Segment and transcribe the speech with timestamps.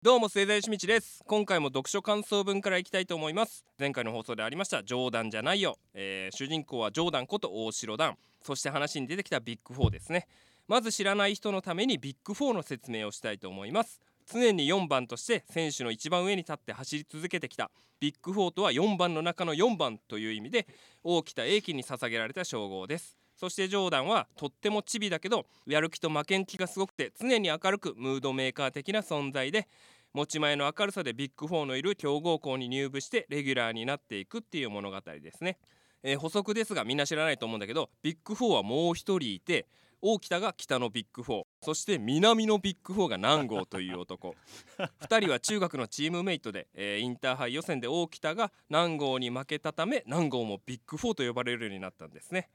[0.00, 1.24] どうも末田義道です。
[1.26, 3.64] 今回も読書感想文からいきたいと思います。
[3.80, 10.28] 前回の放送でありました冗談じゃないよ、えー、主人公は冗談こと大城段そして話に出てきたビッグ4ですね。
[10.68, 14.00] まず知らない人のためにビッグ4の説明をしたいと思います。
[14.32, 17.68] 常に4番として選手の一番上に立って走り続けてきた。
[17.98, 20.68] ビッグ4とは4番の中の4番という意味で
[21.02, 23.18] 大北英樹に捧げられた称号です。
[23.38, 29.68] そしてジョーダンはとってもチビだけどやる気と負けん気がすごくて常に明るくムードメーカー的な存在で
[30.12, 35.56] 持ち前の明るさでビッグ4のいる強豪校に入部してレギュラーになっていくっていう物語ですね、
[36.02, 39.68] えー、補足ですがみんな知らないと思うんだけどビッグ4はもう一人いて
[40.00, 44.34] 大北が北のビッグ4そして南のビッグ4が南郷という男。
[44.78, 52.48] 2人は中学のチームメイトで、えー、インターハイ予選で大北が南郷に負けたため南郷もビッグ4と呼ばれるようになったんですね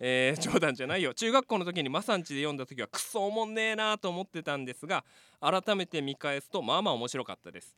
[0.00, 1.12] えー、ジョーダンじゃないよ。
[1.14, 5.04] 中学校の時にマサンチで読んだ時はクソおもんねえなと思ってたんですが
[5.40, 7.76] 改めて見返すとまあまあ面白かったです。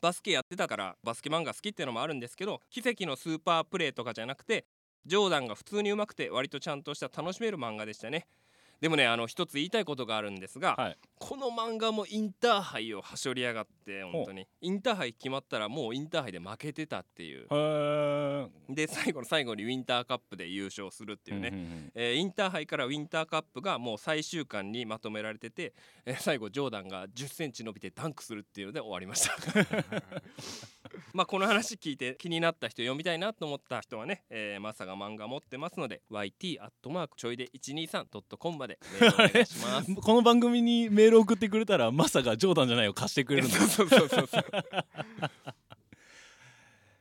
[0.00, 4.64] バスケやってたからバスケ漫画好きってのもあるんですけど奇跡のスーパープレーとかじゃなくて
[5.06, 8.26] ジョーダンが普通にうまくて割とちゃんとした楽しめる漫画でしたね。
[8.80, 14.46] でもねあの一つ言いたいことがあるんですが、はい、この漫画もインターハイをはしょりやがって本当に。
[14.60, 17.46] インターハイ決まったらもうインターハイで負けてたっていう。
[18.68, 29.34] で最後の最後にウィンターカップで優勝するっていうね、うんうんうん、えー、インターハイからウィンターカップがもう最終巻にまとめられてて、えー、最後ジョーダンが1 0センチ伸びてダンクするっていうので終わりました。
[31.12, 39.94] まあこの話聞いて気になった人読みたいなと思った人はね、えー、マサが漫画持ってますので YT アットマークちょいで 123.com までメールお願いします。
[39.96, 44.44] この番組にメール送ってくれたらマサが冗談じゃないを貸してくれるんだそうそうそうそう。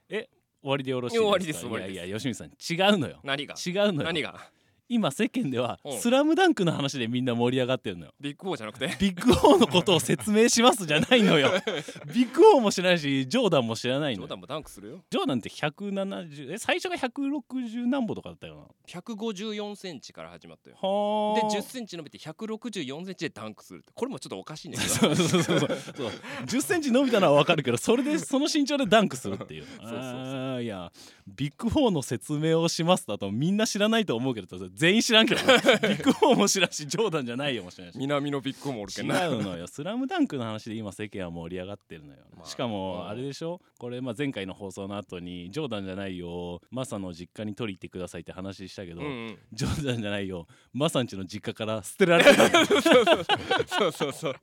[0.10, 0.30] え
[0.62, 1.26] 終わりでよろしいですか？
[1.28, 1.94] 終わりです終わりです。
[1.94, 2.52] いやいや吉見さん違
[2.94, 3.20] うのよ。
[3.24, 3.56] 何が？
[3.56, 4.04] 違うのよ。
[4.04, 4.50] 何が？
[4.90, 8.14] 今世間では「スラムダンクの話でみんな盛り上がってるのよ。
[8.20, 8.88] ビッグ4じゃなくて？
[9.00, 11.52] ビッグ4のことを説明しますじゃないのよ。
[12.14, 15.04] ビッグ4も知らないしジョーダンも知らないのジョーダンもダンクするよ。
[15.10, 18.64] ジョーダンって170え最初が160何歩とかだったよな。
[18.88, 20.78] 154センチから始まったよ。
[20.78, 23.84] はで10センチ伸びて164センチでダンクする。
[23.94, 25.70] これもちょっとおかしいんだけどそうそうそうそう。
[25.70, 26.12] そう
[26.46, 29.66] 10センチ伸びたのは分かるけどそれでその身長でダンクするっていう。
[29.82, 30.92] そうそうそういや
[31.28, 39.28] ビッグ4の説明をしますだとみんな知らないと思うけど全員知らんけどビッグ4も知らんしジョーダンじゃないよもしれないし南のビッグもおるけ違んな。
[39.28, 42.46] うのよ「スラムダンクの話で今世間は盛り上がってるのよ、まあ。
[42.48, 43.60] しかもあれでしょ？
[43.80, 49.38] これまあ前回の放送の後にジョーダンじゃないよマサの実家に取り行ってくださいって話したけど、うんうん。
[49.52, 54.36] ジョーダンじゃないよマサんちの実家から捨てられてたそうそうそう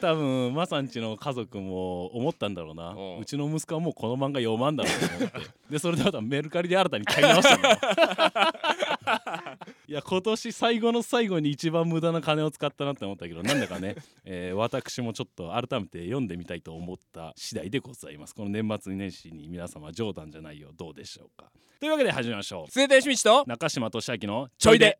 [0.00, 3.18] 多分マサんちの家族も思ったんだろうな、うん。
[3.18, 5.50] うちの息子はもうこの漫画読まんだろうと思って。
[5.70, 7.78] でそれでまたメルカリで新たに買い直したんだよ
[9.86, 18.34] いや今年最後の最後に一番無駄な金を使ったなって思ったけどなんだかね、 えー私もちょっと改めて読んでみたいと思った次第でございます。
[18.34, 21.50] この年末年始に皆様冗談じゃないよどうでしょうか。
[21.80, 22.70] というわけで始めましょう。
[22.70, 24.98] 末田義道と中島俊明のちょいで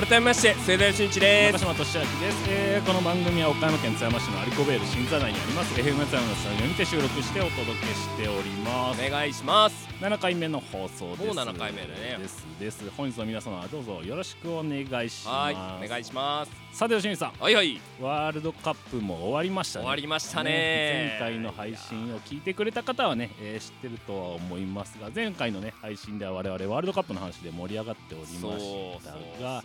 [0.00, 1.52] 改めまして末田義道です。
[1.52, 5.74] 中島俊明です、えーこの番組は岡山県津山市のアリコベール新座内にあります。
[5.78, 9.06] FM 津山のスタジオにて収録してお届けしております。
[9.06, 9.86] お願いします。
[10.00, 11.24] 7回目の放送です。
[11.26, 12.16] もう7回目だね。
[12.18, 12.46] です。
[12.58, 12.90] です。
[12.96, 16.52] 本日の皆様どうぞよろしくお願いしはいますお願いします。
[16.78, 17.32] さて吉見さん。
[17.38, 17.78] はいはい。
[18.00, 19.82] ワールドカップも終わりましたね。
[19.82, 21.18] 終わりましたね。
[21.20, 29.62] 前回の配信を聞いてくれた方はね、えー知ってるとは思いますが前回のね配信では我々ワールドカップの話で盛り上がっておりましたが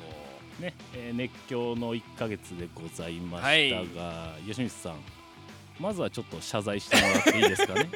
[0.59, 4.95] ね、えー熱狂の1ヶ月でございましたが、吉光さん
[5.79, 7.89] まずはちょっと謝罪してもらっていいですかね？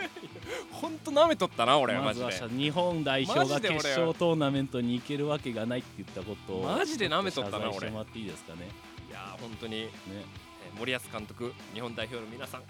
[0.72, 8.68] ほんと舐めとったな俺まずは謝日本代表が決勝トーナメントに行けるわけがないって言ったことをマジで舐めとったな謝罪して俺もらっていいですかね？
[9.10, 9.88] いやー本当に、ね。
[10.08, 12.62] えー森保監督日本代表の皆さん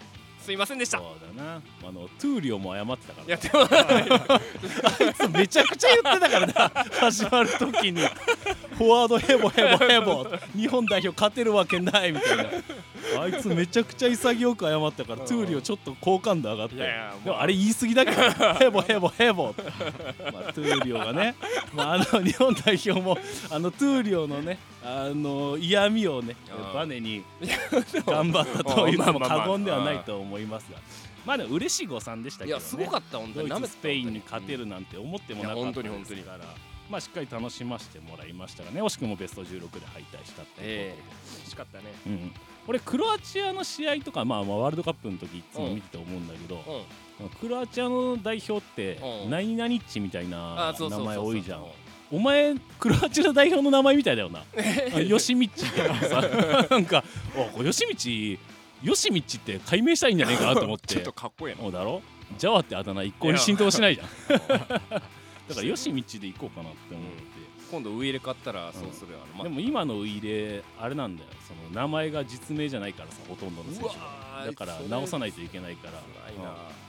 [0.44, 0.98] すいませんでした。
[0.98, 1.60] そうだな。
[1.86, 3.26] あのトゥーリオも謝ってたから。
[3.26, 3.60] いやでも
[4.84, 6.84] あいつめちゃくちゃ言ってたからな。
[6.98, 8.00] 始まる時に。
[8.00, 10.26] フォワードヘボヘボヘボ。
[10.56, 12.44] 日本代表勝てるわけないみたいな
[13.18, 15.26] あいつめちゃくちゃ潔く謝ったからうん。
[15.26, 16.76] トゥーリオちょっと好感度上がって。
[16.76, 18.22] でもあれ言い過ぎだけど。
[18.54, 19.54] ヘボヘボヘボ、
[20.32, 21.34] まあ、トゥーリオがね、
[21.72, 23.18] まあ、あの 日本代表も
[23.50, 26.74] あのトゥーリオのねあの嫌味をねうん。
[26.74, 27.24] バネに
[28.06, 30.78] 頑張ったと言っても過言ではないと思いますが。
[31.26, 32.62] まあでも嬉しい誤算でしたけどね。
[32.62, 33.68] いやすごかった本当に。
[33.68, 36.16] スペインに勝てるなんて思ってもなかったいや本当に本当に。
[36.16, 36.44] ですから
[36.88, 38.82] まあしっかり楽しませてもらいましたがね。
[38.82, 41.44] 惜しくもベスト16で敗退したっていうことで、ええ。
[41.46, 41.84] 惜しかったね。
[42.06, 42.32] うん
[42.66, 46.62] 俺クロアチアの試合とか、まあ、まあワールドカップの時いつも見てて思うんだけど、
[47.20, 47.28] うん。
[47.40, 49.30] クロアチアの代表ってうん。
[49.30, 51.64] 何々っちみたいな名前多いじゃん。
[52.12, 54.44] お前クロアチア代表の名前みたいだよな。
[54.94, 56.20] あよしみっちとかさ
[56.70, 57.04] なんか
[57.56, 58.38] およしみち
[58.82, 61.70] よしみっちって解明したいんじゃねえかなと思っ ちょってとかっこいいな。
[61.70, 62.02] だろ？
[62.38, 64.08] ジャワってあだ名一向に浸透しないじゃん。
[64.38, 64.60] だか
[65.56, 67.20] らよしみっちで行こうかなって思って、
[67.70, 69.18] 今度ウイイレ買ったらそうするよ。
[69.24, 71.28] あのまでも今のウイイレあれなんだよ。
[71.46, 75.92] その名前が実名じゃないからさほとんどの選手だから直さないといけないから。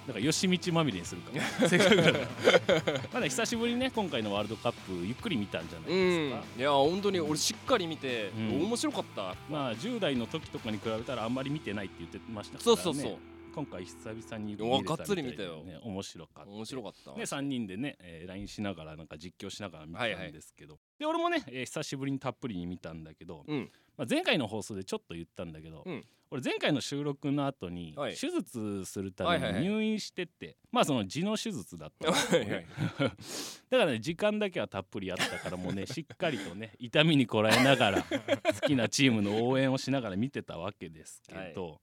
[0.08, 1.32] だからよしみちまみれにするか。
[1.62, 3.02] ら せっかくだから。
[3.14, 8.64] まだ久しぶりにね今回のワールドカップゆっくり見たんじゃないうんですか、いや本当に俺しっかり見てうん。
[8.64, 9.36] 面白かった。
[9.50, 12.82] まあ10代の時とかに比べたらあんまり見てないって言ってましたからね。
[12.82, 13.18] そうそうそう
[13.54, 15.64] 今回久々にうわがっつり見たよ。
[15.64, 16.50] ね面白かった。
[16.50, 17.12] 面白かった。
[17.12, 23.70] ね、3人でね、えー LINE しながらなんか実況しながら見たはいはいんですけど、で俺もね、えー久しぶりにたっぷりに見たんだけど、うん。
[23.98, 26.04] まあ、前回の放送でちょっと言ったんだけど、うん。
[26.34, 28.16] 俺前回の収録の後にはい。
[28.16, 29.62] 手術するためはいはいはい。
[29.64, 32.46] に入院してて、まあその痔の手術だったんですよね。
[32.46, 32.66] はいはい
[33.70, 41.80] だからね時間だけはたっぷりあったからもうね しっかりとね痛みにこらえながら好きなチームの応援をしながら見てたわけですけど、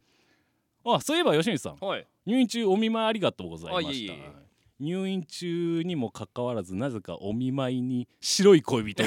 [0.84, 2.06] あそういえば吉光さんはい。
[2.26, 4.14] 入院中お見舞いありがとうございました。
[4.80, 9.02] 入院中にもかかわらずなぜかお見舞いに白い恋人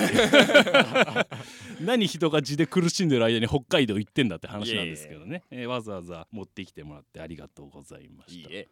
[1.80, 5.44] 何人が地で苦しんでる間に北海道行ってんだって話なんですけどね。
[5.50, 8.50] えーわざわざ持ってきてもらってありがとうございました。
[8.50, 8.68] いいえ。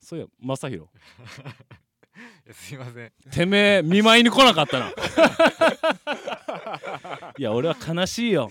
[0.00, 3.12] そういや正弘いやすいません。
[3.32, 4.90] てめえ見舞いに来なかったな。
[7.36, 8.50] いや俺は悲しいよ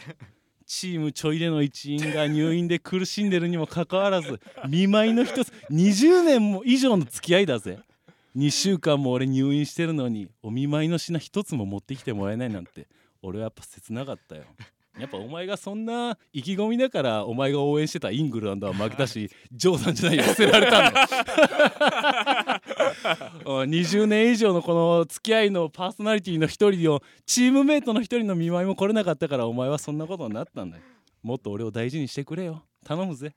[0.68, 7.80] チームちょいでの一員が入院で苦しんでるにもかかわらず 見舞いの一つ20年も以上の付き合いだぜ。
[8.36, 12.86] 2週間も俺入院してるのにお見舞いの品一つも持ってきてもらえないなんて
[13.24, 14.44] 俺はやっぱ切なかったよ。
[15.00, 22.57] やっぱお前がそんな意気込みだからお前が応援してたイングランドは負けたし 冗談じゃないよ捨てられたんだ
[23.46, 30.84] 20年以上のこの付き合いのパーソナリティの一人をチームメイトの一人の見舞いも来れなかったからお前はそんなことになったんだよ。
[31.24, 32.64] もっと俺を大事にしてくれよ。
[32.88, 33.36] 頼むぜ。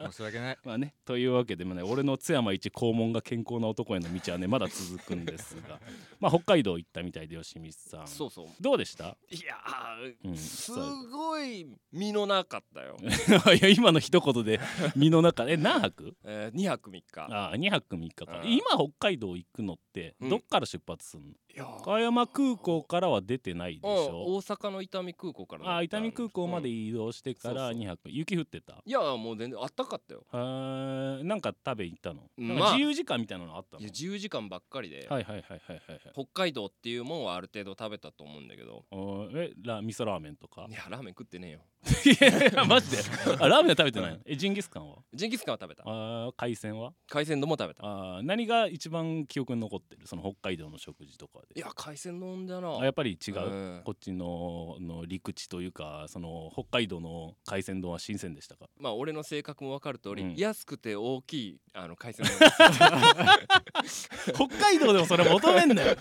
[0.00, 0.58] 申し訳ない。
[0.64, 5.80] まあねというわけでもね俺の津山一肛門が健康な男への道はねまだ続くんですが。
[6.20, 8.06] まあ北海道行ったみたいで吉光さん。
[8.06, 8.46] そうそう。
[8.60, 9.16] どうでした？
[9.30, 9.56] いや
[10.24, 14.60] うんーすごい身のなかったよ、 いや今の一言で
[14.94, 15.48] 身の中。
[15.48, 16.16] え何泊？
[16.24, 17.26] えー、2泊3日。
[17.30, 18.40] あ2泊3日か。
[18.44, 18.52] うん。
[18.52, 20.28] 今北海道行くのってうん。
[20.28, 21.76] どっから出発すんの、いやー。
[21.78, 27.82] 岡山空港からは出てないでしうんょ大阪の伊丹空港からあ伊丹空港まで移動してからうんそうそう。
[27.82, 28.10] 2泊。
[28.10, 28.82] 雪降ってた？
[28.84, 30.24] いやもう全然あったかったよ。
[30.32, 31.24] へー。
[31.24, 33.80] なんか食べ行ったの、うんなんかまあ自由時間みたいなのあったの？
[33.80, 36.00] いや自由時間ばっかりで、はいはいはいはいはいはい。
[36.12, 38.84] 北海道っていうもんはある程度食べたと思うんだけど。
[38.90, 39.50] おー。
[39.50, 40.66] えラ味噌ラーメンとか？
[40.68, 41.60] いやラーメン食ってねえよ
[42.06, 43.02] いやマジで？
[43.40, 44.18] あラーメンは食べてないの？
[44.24, 44.98] えジンギスカンは？
[45.12, 45.82] ジンギスカンは食べた。
[45.84, 46.92] あー海鮮は？
[47.08, 47.82] 海鮮丼も食べた。
[47.84, 50.06] あー何が一番記憶に残ってる？
[50.06, 51.58] その北海道の食事とかで。
[51.58, 52.78] いや海鮮丼だな。
[52.78, 53.82] あやっぱり違う、うん。
[53.84, 58.66] こっちのの陸地というかその北海道の海鮮丼は新鮮でしたか？
[58.78, 60.36] まあ俺の性格も分かる通り、うん。
[60.36, 62.32] 安くて大きいあの海鮮丼。
[64.34, 65.96] 北海道でもそれ求めんなよ。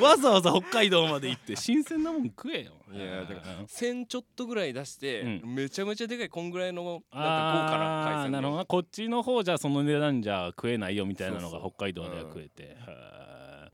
[0.00, 2.72] わざわざ北海道まで行って新鮮なもん食えよ。
[2.92, 3.64] いやだからうん。
[3.64, 5.07] 1000ちょっとぐらい出して、
[5.42, 8.58] うめちゃめちゃでかいこんぐらいのなんか豪華な海鮮丼なるほど。
[8.58, 12.76] なこっちの方じゃその値段じゃ食えないよみたいなのが北海道では食えて、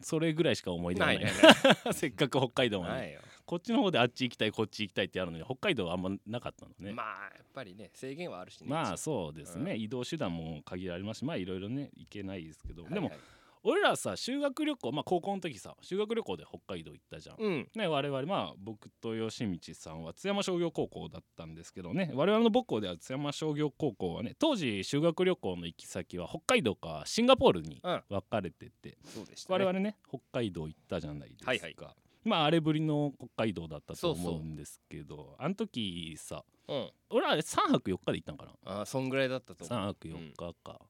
[0.00, 1.26] それぐらいしか思い出がない
[1.92, 8.66] せっかく北海道まで、こっちの方であっち行きたいこっち行きたいってあるのに北海道はあんまなかったのね、まあやっぱりね制限はあるしね。
[8.68, 11.18] まあそうですね、う移動手段も限られます。
[11.18, 13.16] しまあいろいろね行けないですけど、でもはい。
[13.16, 13.33] はい
[13.66, 17.68] 俺らさ修学旅行まあ高校の時さ修学旅行で北海道行ったじゃん、うん。
[17.74, 22.12] ね、我々まあ僕と吉道さんは津山商業高校だったんですけどね。
[22.14, 28.02] 我々の母校では津山商業高校はね当時修学旅行の行き先は北海道かシンガポールにうん。
[28.10, 31.76] 分かれてて、そうでした、ね、我々ね北海道行ったじゃないですか、はいはい。
[32.24, 36.90] まああれぶりの北海道だったと思うんですけどあの時さうん。
[37.10, 38.52] 俺あれ3泊4日で行ったんかな。
[38.64, 39.78] あーそんぐらいだったと思う。
[39.78, 40.80] 3泊4日か、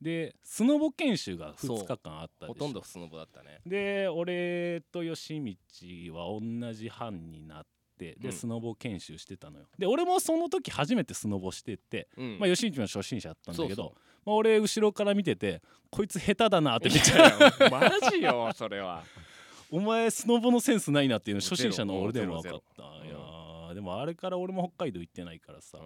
[0.00, 3.60] でスノボ研修が2日間あったでほとんどスノボだったね。
[3.66, 7.66] で俺と吉道は同じ班になっ
[7.98, 8.32] てで、うん。
[8.32, 9.66] スノボ研修してたのよ。
[9.78, 12.38] で俺もその時初めてスノボしてて、うん。
[12.38, 15.60] まあ、吉道も初心者だったんだけどそうまあ、俺後ろから見てて
[15.90, 19.04] こいつ下手だなってめっちゃいやマジよそれは。
[19.70, 23.16] お前スノボのセンスないなっていうの初心者の俺でも分かったいや。
[23.70, 25.80] ーでもあれから俺も北海道行ってないからさ、う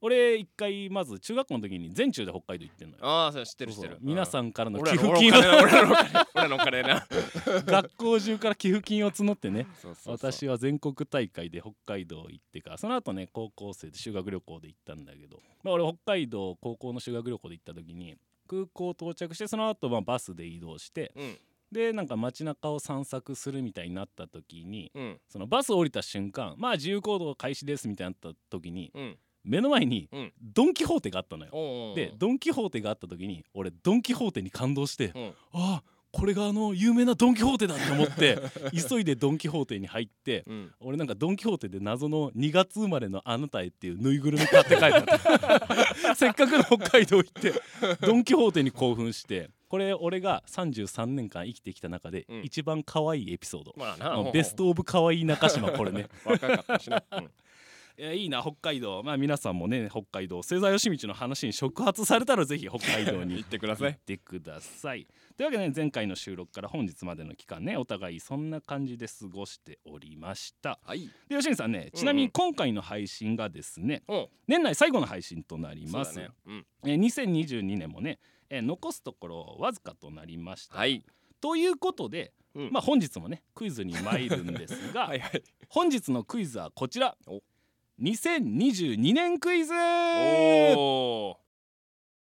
[0.00, 3.04] 俺一回まず中学校の時に全中で北海道行ってんのよ。
[3.04, 3.98] ああそれ知ってる知ってる。
[4.00, 5.40] 皆さんんからの寄付金を。
[5.40, 7.06] の俺らのお金な。
[7.66, 9.66] 学校中から寄付金を募ってね
[10.06, 21.38] 私は全国大会で北海道行ってからその後ね高校生で修学旅行で行ったんだけど、まあ、俺北海道高校の修学旅行で行った時に空港到着してその後まあバスで移動してうん。
[21.70, 25.20] でなんか街中を散策するみたいになった時にうん。
[25.28, 30.32] そのバス降りた瞬間まあ自由行動開始ですみたいになった時にうん目の前にうん。
[30.40, 31.50] ドン・キホーテがあったのよ。
[31.52, 31.96] おうおうおう。
[31.96, 35.26] でドン・キホーテがあった時に俺ドン・キホーテに感動してうん。
[35.52, 38.38] ああこれがあの有名なドン・キホーテだって思って
[38.88, 40.72] 急いでドン・キホーテに入ってうん。
[40.80, 46.14] 俺なんかドン・キホーテで謎の2月生まれのあなたへっていうぬいぐるみ買って帰った。
[46.16, 47.52] せっかくの北海道行って
[48.00, 52.42] ドン・キホーテに興奮してこれ俺が33年間生きてきた中でうん。
[52.42, 56.08] 一番可愛いエピソード、ベスト・オブ可愛い中島これね。
[56.24, 57.02] 若かったしな。
[57.12, 57.24] うん。
[57.24, 57.28] い
[58.02, 59.02] やいいな北海道。
[59.02, 63.92] まあ皆さんもね北海道星座義道の話に触発されたらぜひ北海道に 行ってください。
[63.92, 65.06] 行ってください。
[65.36, 70.78] というわけで、ね、前回の収録から本日までの期間ねお互いそんな感じで過ごしておりました。
[70.84, 71.08] はい。
[71.28, 74.26] で吉見さんねちなみに今回の配信がですね、うん。
[74.46, 76.34] 年内最後の配信となります、そうだね。
[76.46, 76.66] うん。
[76.84, 81.04] えー2022年もね、えー残すところわずかとなりました、はい。
[81.40, 82.70] ということで、うん。
[82.72, 85.42] まあ本日もねクイズに参るんですが、 はいはい。
[85.68, 87.16] 本日のクイズはこちら。
[87.26, 87.42] お
[88.00, 89.72] 2022年クイズ！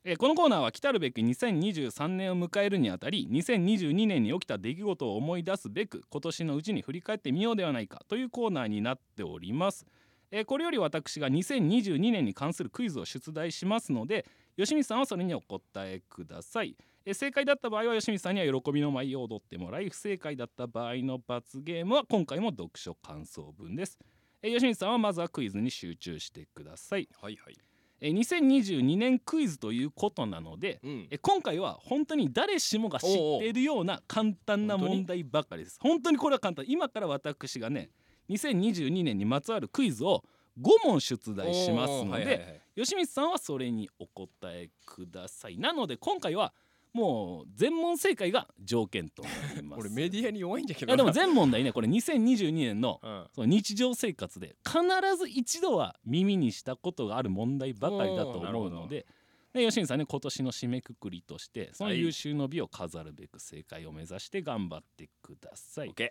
[0.04, 9.84] えこのコーナーは来たるべき2023年を迎えるにあたり2022年に起きた出来事を思い出すべく今年のうちに振り返ってみようではないかというコーナーになっております、
[10.30, 15.60] えこれより私が2022年に関するクイズを出題しますので吉見さんはそれにお答
[15.92, 23.98] えください、え正解だった場合は吉見さんには喜びの舞を踊ってもらい不正解だった場合の罰ゲームは今回も読書感想文です、
[24.42, 27.08] えー吉見さんはまずはクイズに集中してください。
[27.20, 27.56] はいはい。
[28.00, 31.08] えー2022年クイズということなのでうん。
[31.10, 35.78] え今回は本当に誰しもが知っているような簡単な問題ばかりです。
[35.80, 36.64] 本当にこれは簡単。
[36.68, 37.90] 今から私がね
[38.30, 40.22] 2022年にまつわるクイズを
[40.60, 42.60] 5問出題しますので、はいはいはい。
[42.76, 45.58] 吉光さんはそれにお答えください。
[45.58, 46.52] なので今回は
[46.92, 49.80] もう全問正解が条件となります。
[49.86, 53.26] 俺メディアに弱いんだけどでもな全問題ねこれ2022年のうん。
[53.34, 54.80] その日常生活で必
[55.16, 59.06] ず一度は耳にしたことがある問題ばかりだと思うので
[59.52, 65.90] で吉見さんね今年の締めくくりとしてそのはい優秀の美を飾るべく正解を目指して頑張ってください。
[65.90, 66.10] OK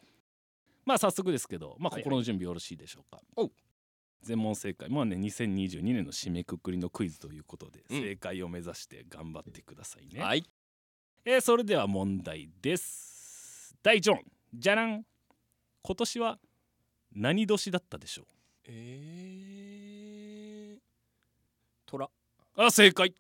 [0.85, 2.03] まあ早速ですけど、まあ、はいはい。
[2.03, 3.21] 心の準備よろしいでしょうか？
[3.35, 3.51] おう。
[4.21, 8.01] 全問正解まあね2022年の締めくくりのクイズということで、うん。
[8.01, 10.21] 正解を目指して頑張ってくださいね。
[10.21, 10.43] はい
[11.29, 13.75] えーそれでは問題です。
[13.83, 14.21] 第1問。
[14.53, 15.03] じゃらん。
[15.81, 16.39] 今年は
[17.13, 18.25] 何年だったでしょう？
[18.69, 20.79] えー。
[21.85, 22.09] 虎。
[22.55, 23.13] あ正解。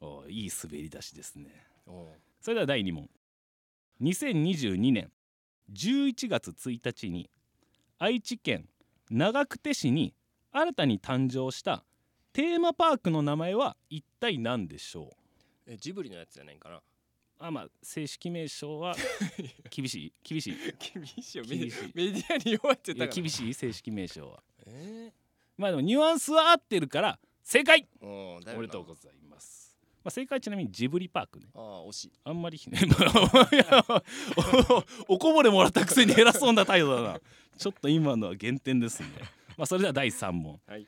[0.00, 1.64] おいい滑り出しですね。
[1.86, 2.08] お
[2.40, 3.08] それでは第2問。
[4.00, 5.12] 2022年
[5.72, 7.30] 11月1日に
[8.00, 8.68] 愛知県
[9.08, 10.16] 長久手市に
[10.50, 11.84] 新たに誕生した
[12.32, 15.12] テーマパークの名前は一体何でしょ
[15.68, 15.74] う？
[15.74, 16.80] えジブリのやつじゃないかな
[17.44, 18.94] あまあ正式名称は
[19.68, 20.56] 厳しい厳しい。
[20.94, 21.44] 厳しいよ。
[21.48, 24.40] メディアに弱いってた厳しい正式名称は。
[24.66, 25.12] え
[25.58, 27.88] まあでもニュアンスは合ってるから正解。
[28.00, 31.48] ーおめでとうございます、まあ、正解ちなみにジブリパークね。
[31.54, 32.12] ああ惜しい。
[32.22, 32.60] あんまり
[35.08, 37.20] おこぼれもらったくせに偉そうな態度だな。
[37.58, 39.08] ちょっと今のは減点ですね。
[39.56, 40.86] まあそれでは第3問、はい。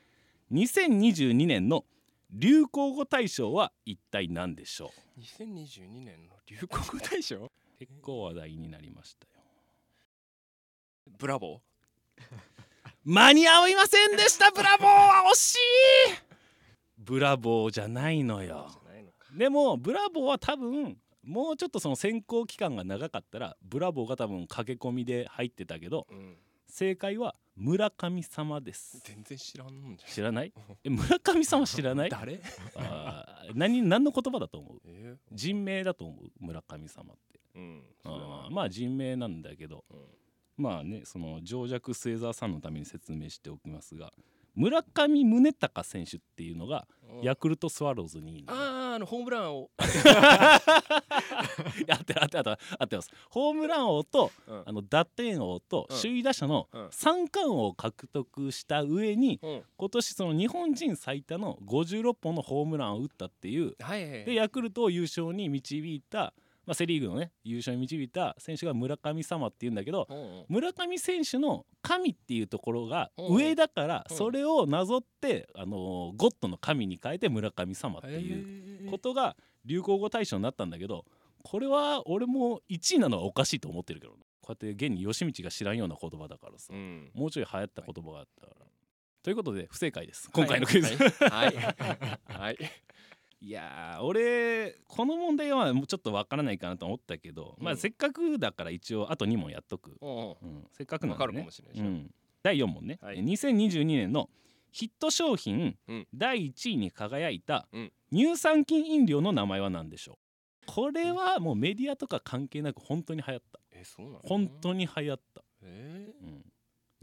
[0.53, 1.83] 2022年の
[2.37, 7.49] 流行語大賞は一体何でしょう？2022年の流行語大賞？
[7.79, 9.31] 結構話題になりましたよ。
[11.17, 11.61] ブラボ
[13.05, 14.51] 間に合いませんでした！
[14.51, 15.57] ブラボーは惜しい！
[16.97, 18.69] ブラボーじゃないのーよ
[19.37, 26.35] でもブラボーは多分もうちょっとその選考期間が長かったらブラボーが多分駆け込みで入ってたけどうん
[26.77, 28.99] 正解は村神様です。
[29.05, 30.11] 全然知らんんじゃん。
[30.11, 30.51] 知らない？
[30.83, 32.09] え村神様知らない？
[32.11, 32.41] 誰？
[32.75, 34.81] あー何何の言葉だと思う？
[34.85, 36.31] え人名だと思う？
[36.37, 37.39] 村神様って。
[37.55, 40.05] ーうんあーまあ人名なんだけどうん。
[40.57, 44.11] まあねその情弱末澤さんのために説明しておきますが
[44.53, 46.87] 村上宗隆選手っていうのが
[47.21, 48.47] ヤクルトスワローズにいる。
[48.47, 49.69] のあああのホームランを。
[49.77, 50.59] あ
[52.01, 53.11] ってるあってるあってる合ってます。
[53.29, 54.63] ホームラン王とうん。
[54.65, 55.97] あの打点王とうん。
[55.97, 56.87] 首位打者のうん。
[56.91, 59.63] 三冠王を獲得した上にうん。
[59.77, 63.75] 今年その日本人最多の56本のホームランを打ったっていう。
[63.79, 64.25] はいはい。
[64.25, 66.33] でヤクルトを優勝に導いた
[66.65, 70.07] まあ、セ・リーグのね優勝に導いた選手が村神様っていうんだけど
[70.49, 74.17] 村上選手の神っていうところがうん上だからうん。
[74.17, 81.05] それをなぞって、あのーゴッドの神に変えて村神様っていうことが流行語大賞になったんだけど
[81.43, 87.09] これは俺も1位なのはおかしいと思ってるけどねこうやって現に吉道が知らんような言葉だからさ、うん。
[87.13, 88.65] もうちょい流行った言葉があったから。
[89.23, 90.29] ということで不正解です。
[90.31, 91.55] 今回のクイズ、い、はい。
[91.55, 91.75] はい。
[92.29, 92.57] はい
[93.51, 97.77] やー俺この問題はもうちょっとわからないかなと思ったけど、まうん。
[97.77, 100.07] あせっかくだから一応あと2問やっとく、う
[100.45, 101.23] んせっかくなんでね。
[101.23, 101.87] わかるかもしれないでしょ。
[101.87, 102.11] うん、
[102.43, 103.23] 第4問ね、はい。
[103.23, 104.29] 2022年の
[104.71, 107.91] ヒット商品、うん第1位に輝いたうん。
[108.11, 110.65] 乳酸菌飲料の名前は何でしょう？
[110.67, 113.59] これはもうメディアとか関係なく本当に流行った。
[113.71, 114.19] えそうなの？
[114.23, 116.45] 本当に流行った、えうん、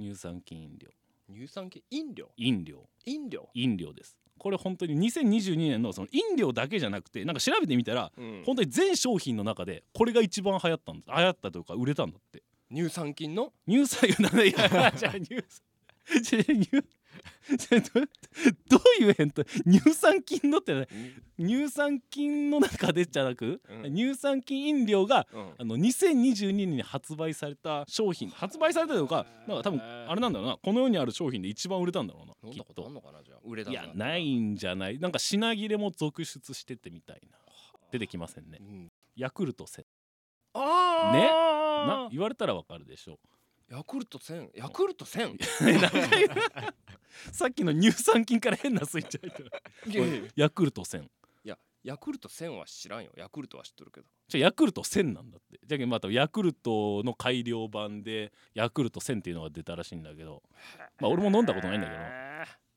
[0.01, 0.89] 乳酸菌飲料。
[1.31, 2.31] ー乳酸菌飲料？
[2.37, 2.89] 飲料。
[3.07, 3.49] 飲料？
[3.55, 8.43] 飲料ですこれ本当に2022年のその飲料だけじゃなくてなんか調べてみたらうん。
[8.45, 12.43] 本当に全商品の中でこれが一番流行ったんだ流行ったというか売れたんだって。
[12.75, 13.53] 乳酸菌の？
[13.69, 16.43] 乳酸菌だいやじゃあ乳酸
[18.69, 20.89] どどういう変と乳酸菌のって
[21.39, 23.95] 乳酸菌の中でじゃなく、うん。
[23.95, 25.55] 乳酸菌飲料がうん。
[25.59, 28.31] あの2022年に発売された商品。
[28.31, 30.57] 発売されたとかなんか多分あれなんだろうな。
[30.63, 32.83] この世にある商品で一番売れたんだろうなきっと。
[33.71, 34.99] いやないんじゃない？
[34.99, 37.39] なんか品切れも続出しててみたいな。
[37.91, 38.59] 出てきませんね。
[38.61, 38.93] うん。
[39.17, 39.85] ヤクルト1000
[40.55, 41.29] あね？
[41.31, 43.19] あな言われたらわかるでしょ
[43.73, 45.35] ヤクルト1000ヤクルト1000
[47.33, 49.51] さっきの乳酸菌から変なスイッチ入ってる。
[49.87, 51.05] いやいやいヤクルト1000
[51.43, 53.13] やヤクルト1000は知らんよ。
[53.17, 54.07] ヤクルトは知っとるけど。
[54.29, 55.59] じゃあヤクルト1000なんだって。
[55.67, 60.43] じゃけんまたヤクルトの改良版でヤクルト1000っていうのが出たらしいんだけど。
[61.01, 62.01] まあ俺も飲んだことないんだけど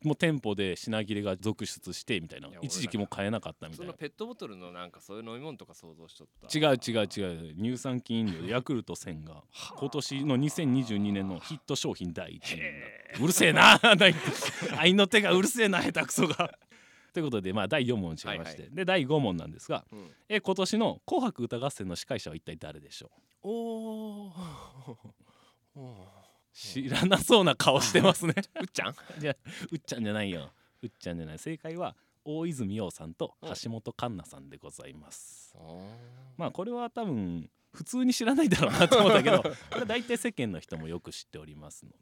[0.05, 3.91] もう店舗で品切れが続出してみたいな一時期も買えなかったみたいな。
[3.91, 6.57] そのペットボトルのなんかそういう飲み物とか想像しとった。
[6.57, 7.55] 違う違う違う。
[7.55, 9.43] 乳酸菌飲料でヤクルト1000が
[9.77, 12.71] 今年の2022年のヒット商品第1位になっ
[13.17, 13.79] てうるせえな
[14.77, 16.51] 愛の手がうるせえな下手くそが。
[17.13, 18.75] ということで、まあ、第4問違いまして、はいはい。
[18.75, 20.11] で第5問なんですがうん。
[20.27, 23.11] え今年の「紅白歌合戦」の司会者は一体誰でしょ
[23.43, 23.47] う？
[23.47, 24.31] お
[25.79, 26.07] お
[26.55, 28.33] 知らなそうな顔してますね。
[28.61, 28.95] うっちゃん？
[29.19, 30.51] じゃあうっちゃんじゃないよ。
[30.81, 31.39] うっちゃんじゃない。
[31.39, 35.53] 正解は大泉洋さんとうん橋本環奈さんでございます。
[35.57, 35.61] ま
[36.37, 41.97] まあこれは多分普通に知らないだろうなと思ったけど これ大体世間の人もよく知っておりますので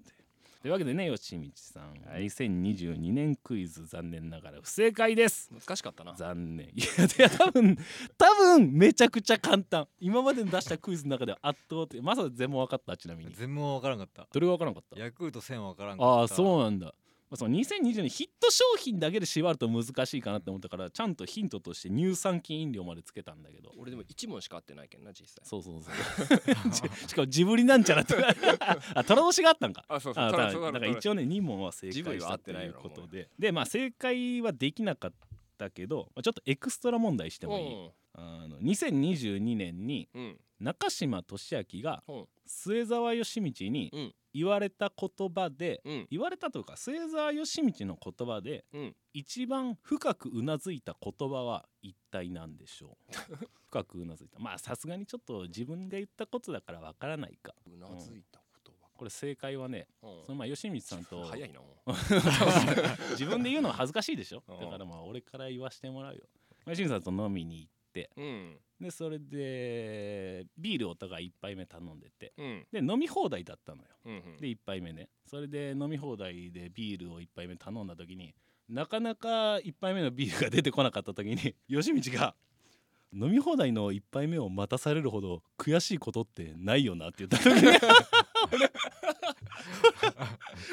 [0.63, 2.27] というわけでね吉道さん、はい。
[2.27, 5.49] 2022年クイズ残念ながら不正解です。
[5.51, 6.13] 難しかったな。
[6.13, 6.67] 残念。
[6.67, 7.75] いやいや多分
[8.17, 9.89] 多分めちゃくちゃ簡単。
[9.99, 12.01] 今まで出したクイズの中では圧倒的。
[12.01, 13.33] まさ全問分かったちなみに。
[13.33, 14.25] 全問わからんかった。
[14.31, 14.97] どれが分からなかった？
[14.97, 16.13] ヤクルト1000わからんかった。
[16.21, 16.95] ああそうなんだ、
[17.33, 23.71] まあ、その2020年ヒット商品だけで縛ると難しいかなって思ったからちゃんとヒントとして乳酸菌飲料までつけたんだけど。
[23.75, 25.41] 俺でも一問しか合ってないけんな実際。
[25.43, 26.71] そうそうそう。
[26.71, 28.13] し しかもジブリなんちゃらって。
[28.93, 29.83] あ虎年があったんか。
[29.87, 33.27] あそうあだからだから一応ね2問は正解したといってないうのことで。
[33.39, 35.13] でまあ正解はできなかっ
[35.57, 37.91] たけど、まあ、ちょっとエクストラ問題してもいい？
[38.13, 40.23] あの2022年にうん。
[40.23, 44.13] うん中島俊明がうん末澤義道にうん。
[44.35, 46.07] 言われた言葉で、うん。
[46.09, 48.95] 言われたというか末澤義道の言葉でうん。
[49.13, 53.47] 一番深くうなずいた言葉は一体何でしょう？
[53.69, 54.39] 深くうなずいた。
[54.39, 57.53] まあさすがにちょっと自分が言ったことだからわからないか。
[57.67, 60.23] うなずいた言葉これ正解はねうん。
[60.25, 61.59] そのまあ吉光さんと早いな。
[63.11, 64.43] 自分で言うのは恥ずかしいでしょ？
[64.47, 64.59] うん。
[64.59, 66.21] だからまあ俺から言わしてもらうよ。
[66.65, 67.69] 吉光さんと飲みに行
[68.17, 68.57] うん。
[68.79, 72.33] でそれでビールお互い1杯目頼んでて。
[72.37, 72.65] うん。
[72.71, 73.89] で飲み放題だったのよ。
[74.05, 74.41] うんうん。
[74.41, 75.09] で1杯目ね。
[75.25, 78.33] それで飲み放題でビールを1杯目頼んだ時に
[78.69, 82.35] なかなか1杯目のビールが出てこなかった時に 吉道が
[83.13, 87.73] 「飲み放題の1杯目を待たされるほど悔しいことってないよな」って言った時に。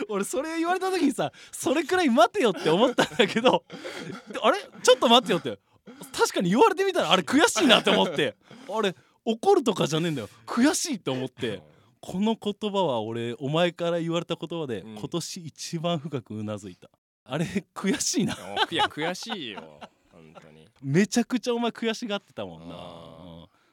[0.09, 3.65] 俺それ言われた時にさそれくらい待てよって思ったんだけど
[4.33, 4.59] であれ？
[4.83, 5.59] ちょっと待ってよって
[6.13, 8.37] 確かに言われてみたらあれ悔しいなって思って。
[8.69, 10.29] あれ怒るとかじゃねえんだよ。
[10.47, 11.63] 悔しいって思って。
[12.01, 14.97] この言葉は俺お前から言われた言葉で、うん。
[14.97, 16.89] 今年一番深くうなずいた。
[17.25, 18.37] あれ悔しいな。
[18.71, 19.81] いや悔しいよ。
[20.11, 20.67] 本当に。
[20.83, 23.20] めちゃくちゃお前悔しがってたもんな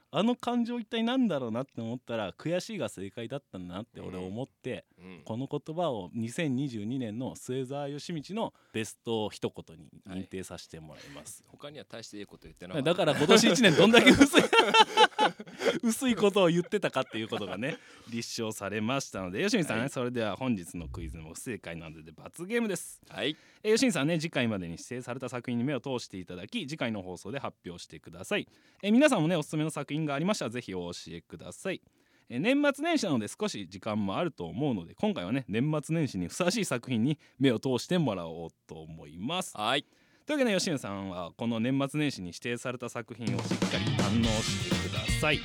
[0.09, 4.27] あの感情一体なんだろうなって思ったら悔しいが正解だったんだなって俺うん。
[4.27, 5.21] 思って、うん。
[5.25, 12.89] この言葉を2022年の末澤義道のベスト一言に認定させてもらいます、他には大していいこと言ってなかった。
[12.91, 14.43] だから今年1年どんだけ薄い
[15.83, 17.77] 薄いことを言ってたかっていうことがね
[18.09, 19.89] 立証されましたので吉見さんね、はい。
[19.89, 23.01] それでは本日のクイズも不正解なので罰ゲームです。
[23.09, 23.35] はい。
[23.63, 28.47] えー吉見さんね次回までに指定された作品に目を通していただき次回の放送で発表してください、
[28.81, 31.81] えー皆さんもねおすすめの作品品がありましたらぜひお教えください
[32.29, 39.85] 年末年始なので少し時間もあると思うので今回はね年末年始にふさわしい作品に目を通してもらおうと思いますはい
[40.25, 45.39] というわけで吉野さんはこの年末年始に指定された作品をしっかり堪能してください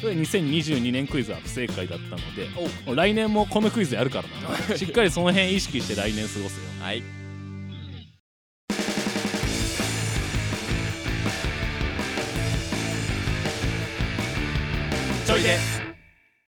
[0.00, 15.58] というわけで2022年クイズは不正解だったので来年もこのクイズやるからなしっかりその辺意識して来年過ごすよはいょいで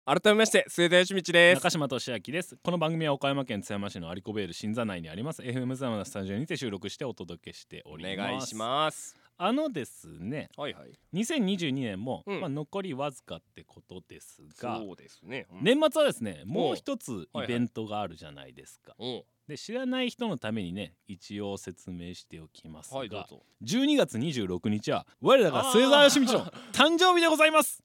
[0.04, 1.60] 改めまして末田義道です。
[1.60, 2.58] 中島俊明です。
[2.62, 5.40] この番組は岡山県津山市のアリコベール新座内にあります。
[5.42, 8.16] FM 津山のスタジオにて収録してお届けしておおります。
[8.16, 10.92] 願いしますあのですねはいはい。
[11.14, 12.40] 2022年も、うん。
[12.40, 15.46] まあ、残りわずかってことですがそうですね。
[15.52, 15.58] うん。
[15.62, 19.22] 年末はですねもう一つイベントがあるじゃないですか、うん。
[19.48, 23.42] で知らない人のためにね一応説明しておきますが、はいどうぞ。
[23.62, 27.84] 12月26日は我らが末澤義道の誕生日でございます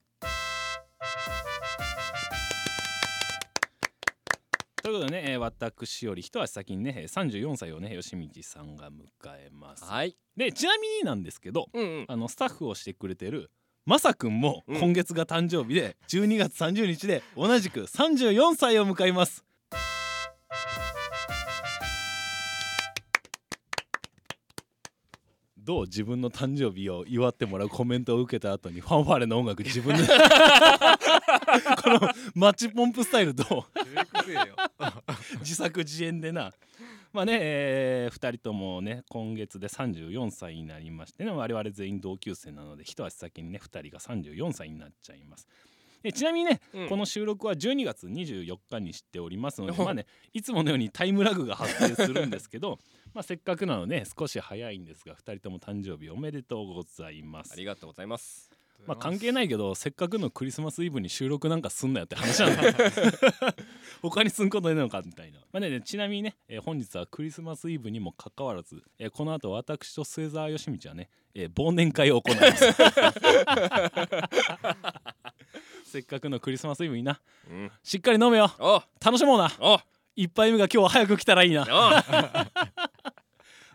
[4.82, 8.94] ということでね、えー私より一足先にねえー34歳をね吉道さんが迎
[9.28, 9.84] えます。
[9.86, 10.16] はい。
[10.38, 12.06] でちなみになんですけどうんうん。
[12.08, 13.52] あのスタッフをしてくれてる
[13.86, 14.80] まさくんもうん。
[14.80, 19.44] 今月が誕生日で12月30日で同じく34歳を迎えます
[25.70, 30.02] どう自分の誕生日を祝ってもらうコメントを受けた後にファンファーレの音楽自分で
[31.84, 32.00] この
[32.34, 33.44] マッチポンプスタイルど
[33.78, 33.80] う？
[35.42, 36.52] 自作自演でな。
[37.14, 45.48] まあね、え2人ともね今月で34歳になりましてね我々全員同級生なので一足先にね2人が34歳になっちゃいます
[46.04, 46.90] でちなみにね、うん。
[46.90, 52.80] この収録は12月24日にしておりますので まあねいつものようにタイムラグが発生するんですけど
[53.14, 57.54] まあせっかくなので、ね、少し早いんですが2人とも誕生日おめでとうございます。
[57.54, 62.64] ありがとうございますまあ関係ないけどせっかくのクリスマスイブに収録なんかすんなよって話なんだ。
[64.02, 72.66] 他にすんことねえのかみたいな、まあね、ちなみにね、えー本日はクリスマスイブにもかかわらず、えーこの後私と末澤義道はね、えー忘年会を行います。
[75.86, 77.20] せっかくのクリスマスイブにな。
[77.50, 77.72] うん。
[77.84, 78.52] しっかり飲めよ。
[78.60, 78.82] お。
[79.04, 79.52] 楽しもうな。
[79.60, 79.80] お。
[80.16, 81.64] 一杯目が今日は早く来たらいいな。
[81.64, 81.66] お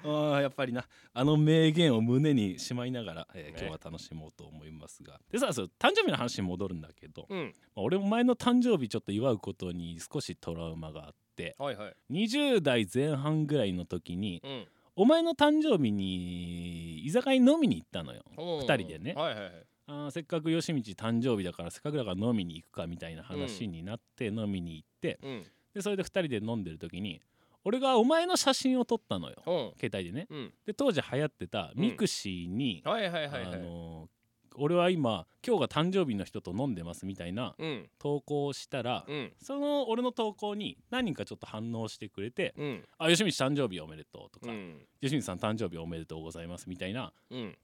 [0.05, 0.85] あーやっぱりな。
[1.13, 3.59] あの名言を胸にしまいながら、えーね。
[3.59, 5.19] 今日は楽しもうと思いますが。
[5.31, 7.55] でさそう誕生日の話に戻るんだけど、うん。
[7.75, 11.95] まあ俺も前の誕生日ちょっと祝うことに少しトラウマがあってはいはい。
[12.11, 14.67] 20代前半ぐらいの時にうん。
[14.97, 18.23] お前の誕生日に居酒屋に飲みに行ったのよ。
[18.37, 18.61] おー。
[18.61, 19.15] 二人でね。
[19.15, 19.53] はいはいはい。
[19.87, 25.45] あーせっかく吉道誕生日だからせっかくだから飲みに行くかみたいな話になって飲みに行って、うん。
[25.75, 27.21] でそれで2人で飲んでる時に
[27.65, 29.37] 俺がお前の写真を撮ったのよ。
[29.47, 29.73] うん。
[29.81, 30.27] 携帯でね。
[30.31, 30.53] うん。
[30.67, 31.83] で当時流行ってたうん。
[31.83, 33.43] mixiに、はいはいはいはい。
[33.47, 34.15] あのー
[34.57, 37.89] 俺は今今日が誕生日の人と飲んでますみたいなうん。
[37.99, 39.33] 投稿をしたら、うん。
[39.43, 44.87] その俺の投稿に何人かちょっと反応してくれてうん「あ吉道誕生日おめでとう」とか、うん。
[45.01, 47.13] 「吉道さん誕生日おめでとうございます」みたいな、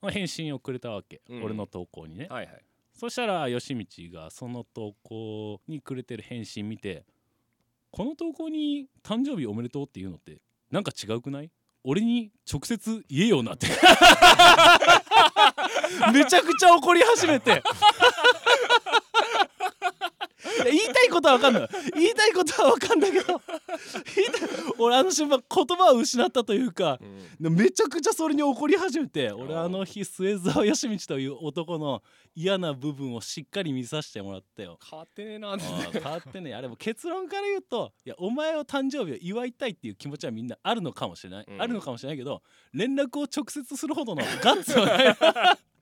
[0.02, 1.44] 返信をくれたわけ、うん。
[1.44, 2.62] 俺の投稿にね、はいはい。
[2.92, 3.86] そしたら吉道
[4.20, 7.04] がその投稿にくれてる返信見て
[7.90, 11.50] この投稿に「誕生日おめでとう」っていうのってなんか違うくない？
[11.82, 13.66] 俺に直接言えよなって。
[16.12, 17.62] めちゃくちゃ怒り始めて。
[20.64, 21.68] 言いたいことは分かんない。
[21.94, 23.40] 言いたいことは分かんないけど
[24.78, 27.54] 俺あの瞬間言葉を失ったというかうん。
[27.54, 32.02] でめちゃくちゃそれに怒り始めて俺あの日末澤義道という男の
[32.34, 34.78] 嫌な部分をしっかり見させてもらったよ。
[35.16, 41.62] 家庭なあんでー変わってねあれも結論から言うといやお前を誕生日を祝いたいっていう気持ちはみんなあるのかもしれない、うん。
[41.62, 42.42] あるのかもしれないけど
[42.72, 45.16] 連絡を直接するほどのガッツはない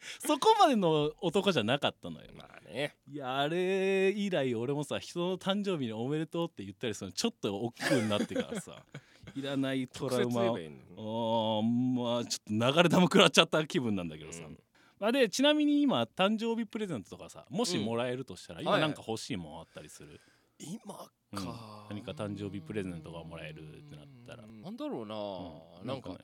[0.20, 2.28] そこまでの男じゃなかったのよ。
[2.34, 2.96] まあね。
[3.10, 8.82] いやあれ以来俺もさ人の誕生日におめでとうって言ったりするのちょっと億劫になってからさ。
[9.34, 10.42] いらないトラウマ。
[10.42, 14.58] あーまあちょっと流れ弾食らっちゃった気分なんだけどさ、うん。
[14.98, 20.20] まあ、でちなみに今誕生日プレゼントとかさもしもらえるとしたら、今はいなんか欲しいもんあったりする、
[20.58, 21.44] 今うん。
[21.44, 24.44] か何か誕生日プレゼントがもらえるってなったら。
[24.44, 24.62] うん。
[24.62, 25.06] なんだろうう
[25.84, 26.18] ななんかね。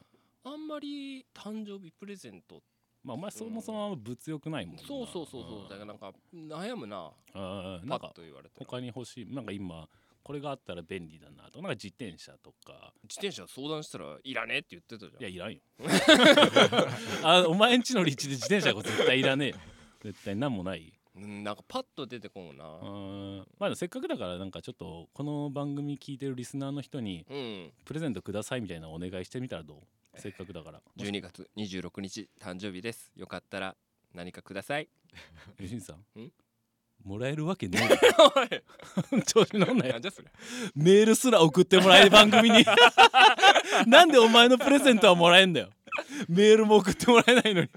[0.45, 2.63] あんまり誕生日プレゼント
[3.05, 4.83] まあお前そもそも物欲ないもんな。
[4.83, 5.69] そうそうそうそう。
[5.69, 7.11] だからなんか悩むな。
[7.35, 9.89] うんうんパッなんかと言われて他に欲しいなんか今
[10.23, 11.61] これがあったら便利だなと。
[11.61, 12.93] なんか自転車とか。
[13.03, 15.21] 自転車相談したらいらねえって言ってたじゃん。
[15.21, 15.61] いやいらんよ。
[17.23, 19.57] あお前んちの立地で自転車が絶対いらねえよ。
[20.03, 20.93] 絶対なんもない。
[21.17, 22.65] うんなんかパッと出てこんな。
[22.65, 22.87] う
[23.43, 27.73] んまあせっかくだからなんかちょっとこの番組聞いてるリスナーの人にうん。
[27.85, 29.83] プレゼントくださいみたいなお願いしてみたらどう？
[30.19, 30.81] せっかくだから。
[30.97, 33.13] 12月26日誕生日です。
[33.17, 33.77] よかったら
[34.15, 34.89] 何かください。
[35.61, 36.21] 吉見さん。
[36.21, 36.33] ん？
[37.05, 37.79] もらえるわけね
[38.51, 38.63] え。
[39.27, 39.93] 調子乗んなよ。
[39.95, 40.29] なんじゃそれ。
[40.75, 42.65] メールすら送ってもらえる番組に。
[43.87, 45.71] なんでお前のプレゼントはもらえんだよ。
[46.29, 47.69] メールも送ってもらえないのに。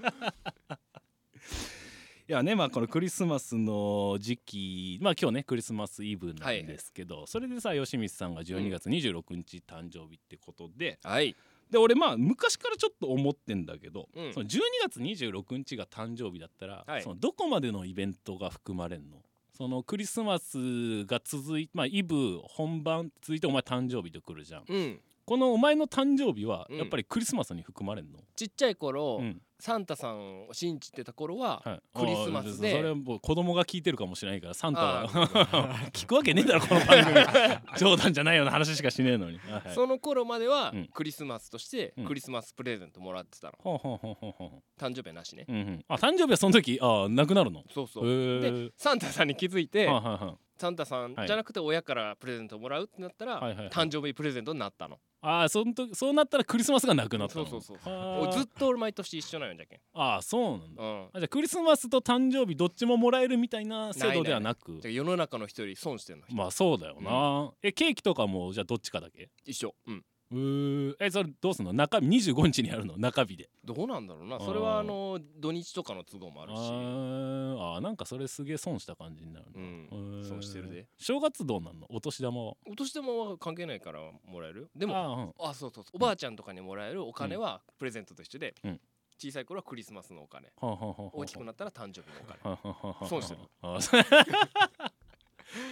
[2.30, 11.34] いやねまあこのクリスマスの時期まあ今日ねクリスマスイブなんですけど、それでさ吉光さんが12月26日誕生日ってことで、はい
[11.70, 14.32] で俺まあ昔からちょっと思ってんだけど、うん。
[14.32, 17.02] その12月26日が誕生日だったら、はい。
[17.02, 19.18] そのどこまでのイベントが含まれんの？
[19.56, 24.64] そのクリスマスが続いまあイブ本番続いてお前誕生日で来るじゃん。
[24.68, 26.78] うんこのお前の誕生日はうん。
[26.78, 29.42] やっぱりクリスマスに含まれんの、ちっちゃい頃、うん。
[29.60, 32.72] サンタさんを信じてた頃は、はい、クリスマスで。
[32.72, 37.16] それはもう子供が聞いてるかもしれないからサンタあは 聞くわけねえだろこの番組。
[37.78, 39.74] 冗談じゃないような話しかしねえのに、はいはい。
[39.74, 40.86] その頃までは、うん。
[40.86, 42.04] クリスマスとしてうん。
[42.06, 47.64] クリスマスプレゼントもらってたの、ほうほうほうほうほ誕生日はなしね、う、うんうん、あ誕生日はその時ああなくなるの？
[47.68, 48.06] そうそう、
[48.40, 50.36] でサンタさんに気づいて、はいはいはい。
[50.56, 57.46] サンタさんはいじゃなくて親からプレゼントをもらうってなったら、誕生日プレゼントになったのああそんとそうなったらクリスマスがなくなったの。
[57.46, 58.32] そうそうそう。
[58.32, 59.78] ずっと俺毎年一緒なんよじゃけん。
[59.94, 60.82] ああそうなんだ。
[60.82, 61.04] うん。
[61.06, 64.78] あじゃあクリスマスと誕生日どっちももらえるみたいな制度ではなく？
[64.80, 69.30] じゃあ世の中の人より損してんのまあそうだよな、えケーキとかもじゃあどっちかだけ？
[69.44, 69.74] 一緒。
[69.86, 71.72] うんうーえそれどうすんの？
[71.72, 72.98] 中日25日にやるの？
[72.98, 73.48] 中日で。
[73.64, 74.38] どうなんだろうな。
[74.38, 76.58] それはあの土日とかの都合もああるし。
[76.58, 77.58] ー。
[77.58, 79.66] あーなんかそれすげえ損した感じになるうな、ん。
[79.66, 80.28] へー。
[80.28, 80.86] 損してるで。
[80.98, 81.86] 正月どうなんの？
[81.88, 82.54] お年玉は？
[82.66, 84.68] お年玉は関係ないからもらえるよ。
[84.76, 85.32] でもあーうん。
[85.50, 85.96] あそうそうそう。
[85.96, 88.80] おばあちゃんとかにもらえるお金はプレゼントと一緒で、うん。
[89.18, 90.48] 小さい頃はクリスマスのお金。
[90.48, 91.10] はあはあはあはあ。
[91.14, 93.08] 大きくなったら誕生日のお金。
[93.08, 93.40] 損してる。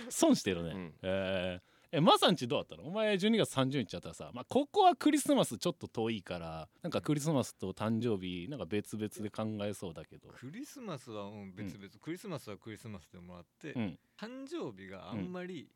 [0.09, 0.95] 損してるね、うん。
[1.03, 2.89] えーえマサんちどうだったの？
[2.89, 10.29] お前12月30日だったらさ、まあ、ここはクリスマスちょっと遠いからなんかクリスマスと誕生日なんか別々で考えそうだけど。
[10.31, 13.99] クリスマスはうん別々、クリスマスはクリスマスでもらって、うん。
[14.19, 15.69] 誕生日があんまり、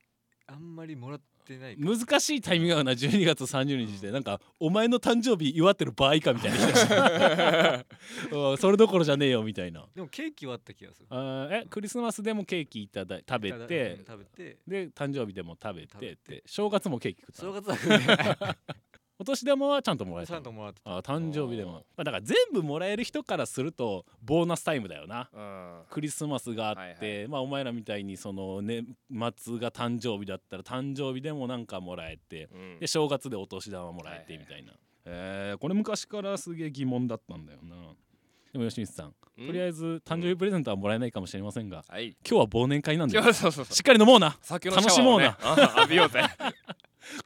[0.53, 4.11] あんまりもらってない難しいタイミングだな12月30日で。
[4.11, 7.85] なんかお前の誕生日祝ってる場合かみたいな。
[8.59, 9.87] それどころじゃねえよみたいな。
[9.95, 11.07] でもケーキはあった気がする。
[11.11, 14.59] あーえクリスマスでもケーキいただい食べてうん食べて。
[14.67, 16.43] で誕生日でも食べてって。
[16.47, 18.57] 正月もケーキ食った正の月は
[19.20, 20.96] お年玉はちゃんともらえちたのゃんともらってた。
[20.96, 25.28] あ誕生日でも、まあ、だから全部もらえる人からするとボーナスタイムだよな。
[25.35, 25.83] うん。
[25.90, 28.87] クリスマスがあって、はいまあお前らみたいにその年
[29.37, 32.78] 末が誕生日だったら誕生日でもなんかもらえてうん。
[32.80, 34.72] で正月でお年玉もらえてみたいな、
[35.04, 37.76] えーこれ昔からすげえ疑問だったんだよな。
[38.52, 39.46] でも吉光さんうん。
[39.46, 42.16] とりあえず誕生日プレゼントはもらえないかもしれませんがはい。
[42.28, 44.37] 今日は忘年会なんでしっかり飲もうな。
[44.40, 46.22] 酒のシャワーを、ね、楽あ浴びようぜ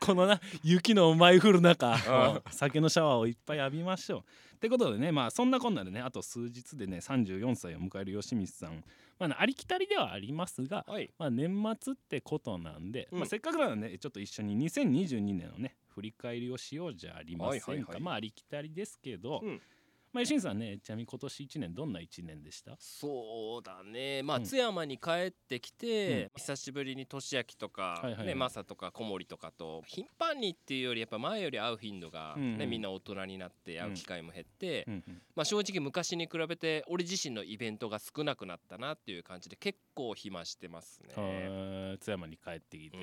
[0.01, 4.21] このな雪の舞い降る中うん酒のシャワーをいっぱい浴びましょう。
[4.57, 8.83] ってことでねまあそんなこんなでねあと数日でね34歳を迎える吉光さん、
[9.19, 11.11] まあね、ありきたりではありますが、はい。
[11.19, 13.19] まあ、年末ってことなんで、うん。
[13.19, 18.03] まあ、せっかくなのでねちょっと一緒に2022年のね振り返りをしようじゃありませんか、はいはいはい。
[18.03, 19.61] まあありきたりですけど、うん
[20.15, 22.77] まあ吉光さんねちなみに今年1年どんな1年でした？
[22.79, 24.23] そうだね。
[24.23, 24.45] まあ、うん。
[24.45, 28.27] 津山に帰ってきて、久しぶりに年明とか、はいはいはい。
[28.29, 32.71] ねマサとか小森とかと頻繁にっていうよりやっぱ前より会う頻度が、ねうんうん。
[32.71, 35.23] みんな大人になって会う機会も減って、うんうん。
[35.35, 41.97] まあ、正直昔に比べて俺自身のイベントが少なくなったなっていう感じで結構暇してますね。
[42.01, 42.97] 津山に帰ってきて、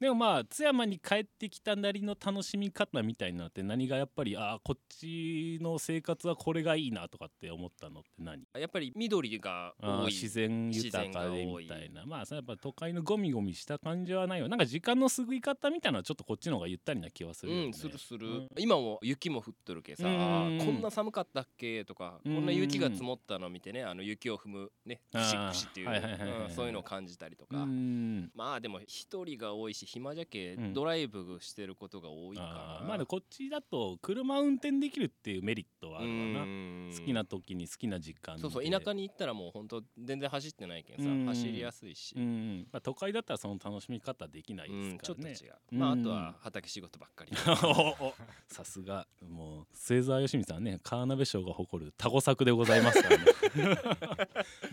[0.00, 8.42] でもまあ津山に帰ってきたなりの楽しみ方みたいなのって何がやっぱりああこっちの生活はこれがいいなとかって思ったのって何？
[8.58, 10.06] やっぱり緑が多い。
[10.06, 12.04] 自然豊かでみたいな。
[12.06, 14.48] まあやっぱ都会のゴミゴミした感じはないよ。
[14.48, 18.48] なんか時間の過ぎ方みたいなのはちょっとこっちの方がゆったりな気はするよね、うん、するする、うん。
[18.58, 22.34] 今も雪も降っとるけさ、こんな寒かったっけとか、うん。
[22.36, 28.30] こんな雪が積もったの見てねあの雪を踏むねクシックシっていうそういうのを感じたりとか、うん。
[28.34, 30.74] まあでも一人が多いし暇じゃけ、うん。
[30.74, 32.48] ドライブしてることが多いかな。
[32.48, 36.42] あーまあこっちだと車運転できるっていうメリットはあるわな。
[36.42, 36.90] うん。
[36.94, 38.42] 好きな時に好きな時間で。
[38.42, 41.26] そうそう田舎に行ったらもう本当全然走ってないけんさ、うん。
[41.26, 42.66] 走りやすいし、うん。
[42.70, 45.32] まあ、都会だったらその楽しみ方できないですからね。
[45.32, 46.04] っと違う、まああうん。
[46.04, 47.32] とは畑仕事ばっかり。
[48.46, 50.78] さすがもう末澤義美さんね。
[50.82, 53.24] 川辺賞が誇るタコ作でございますからね。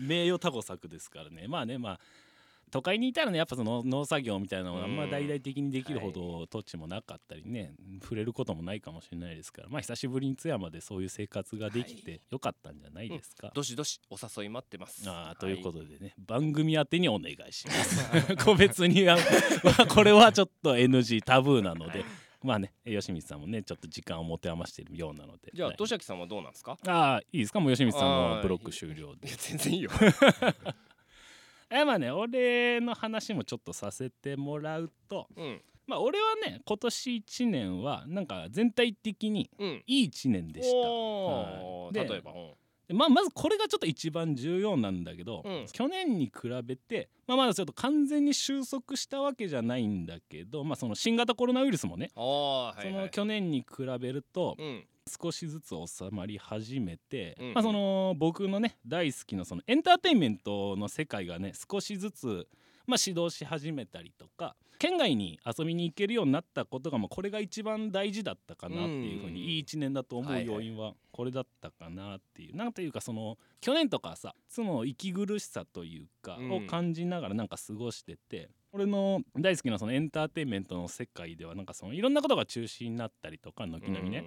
[0.00, 1.48] 名誉タコ作ですからね。
[1.48, 2.00] まあねまあ
[2.76, 13.50] 都会にいたらねやっぱその農作業みたいなのがあんま大々的にできるほど土地もなかったりね、触れることもないかもしれないですからまあ久しぶりに津山でそういう生活ができてよかったんじゃないですか？
[13.54, 15.02] どしどしお誘い待ってます。
[15.08, 18.36] あーというこで、とでね、番組宛てにお願いします。
[18.44, 19.16] 個別には、
[19.64, 22.04] まあこれはちょっと NG タブーなので、
[22.42, 25.76] まあね吉光さんもねちょっと時間を持て余しているようなのでじゃあはい。
[25.76, 26.78] としあきさんはどうなんですか？
[26.86, 27.60] ああいいですか？
[27.60, 29.28] もう吉光さんのブロック終了で。
[29.28, 29.90] 全然いいよ
[31.70, 35.60] えまあね俺の話もちょっとさせてもらうとうん。
[35.86, 39.82] まあ俺はね今年1年はなんか全体的にうん。
[39.86, 40.76] いい1年でした。
[40.76, 41.98] おー。
[41.98, 42.06] はい。
[42.06, 42.32] で例えば
[42.88, 45.66] まあ、まずこれがちょっと一番重要なんだけど、うん。
[45.72, 52.92] 去年に比べて、まあ、まだちょっと完全に収束したわけじゃないんだけど、まあ、その新型コロナウイルスもね、はいはい。
[52.94, 62.46] その去年に比べるとうん少しずつ収まり始めて、うんまあ、その僕のね大好きなそのエンターテインメントの世界がね少しずつ、
[62.86, 69.34] まあ、始動し始めたりとか県外に遊びに行けるようになったことが、まあ、これが一番大事だったかなっていうふううん。
[69.34, 76.52] にいい一年だと思はいうはい要因はこれだったかなっていう、なんというかその去年とかさいつも息苦しさというかうん。
[76.52, 78.50] を感じながらなんか過ごしてて。
[78.76, 84.26] 俺の大好きなそのエンターテインメントの世界ではなんかそのいろんなことが中止になったりとか軒並みね、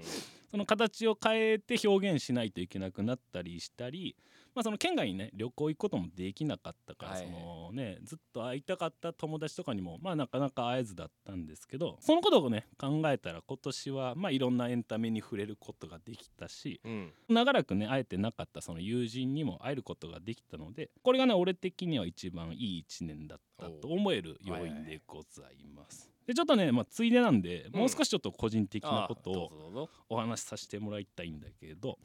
[0.49, 4.15] その形を変えて表現しないといけなくなったりしたり、
[4.59, 7.23] まあ、その県外にね旅行行くこともできなかったから、はい。
[7.23, 17.13] そのね、ずっと会いたかった友達とかにも、まあ、なかなか会えずだったんですけどそのことをね考えたら今年は、まあ、いろんなエンタメに触れることができたしうん。
[17.29, 26.11] 長らくね会えてなかったその友人にも会えることができたのでこれがね俺的には一番いい一年だったと思える要因でございます。
[26.27, 31.97] でちょっとね、まあ、ついでなんで、もう少しちょっと個人的なことをお話しさせてもらいたいんだけど、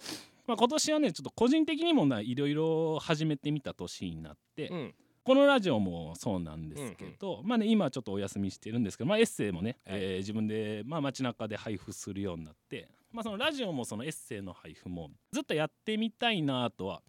[0.47, 17.01] まあ、今年はねちょっと個人的にもないろいろ始めてみた年になって、うんこのラジオもそうなんですけど、まあね今はちょっとお休みしてるんですけど、まあ、エッセイもね、はいえー自分で、まあ、街中で配布するようになって、まあ、そのラジオもそのエッセイの配布もずっとやってみたいなとは